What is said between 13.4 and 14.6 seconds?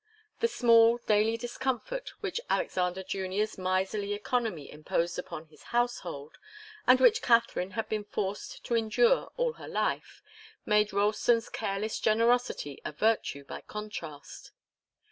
by contrast.